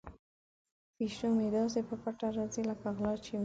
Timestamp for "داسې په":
1.55-1.95